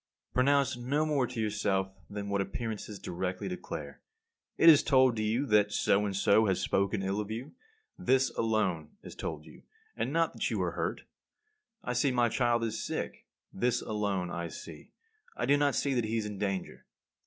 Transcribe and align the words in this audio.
49. 0.33 0.33
Pronounce 0.47 0.77
no 0.77 1.05
more 1.05 1.27
to 1.27 1.39
yourself 1.39 1.91
than 2.09 2.27
what 2.29 2.41
appearances 2.41 2.97
directly 2.97 3.47
declare. 3.47 4.01
It 4.57 4.67
is 4.67 4.81
told 4.81 5.19
you 5.19 5.45
that 5.45 5.71
so 5.71 6.07
and 6.07 6.15
so 6.15 6.47
has 6.47 6.59
spoken 6.59 7.03
ill 7.03 7.19
of 7.19 7.29
you. 7.29 7.51
This 7.99 8.31
alone 8.31 8.89
is 9.03 9.13
told 9.13 9.45
you, 9.45 9.61
and 9.95 10.11
not 10.11 10.33
that 10.33 10.49
you 10.49 10.59
are 10.63 10.71
hurt 10.71 11.01
by 11.83 11.89
it. 11.91 11.91
I 11.91 11.93
see 11.93 12.11
my 12.11 12.29
child 12.29 12.63
is 12.63 12.83
sick; 12.83 13.27
this 13.53 13.83
only 13.83 14.31
I 14.31 14.47
see. 14.47 14.89
I 15.37 15.45
do 15.45 15.55
not 15.55 15.75
see 15.75 15.93
that 15.93 16.05
he 16.05 16.17
is 16.17 16.25
in 16.25 16.39
danger. 16.39 16.87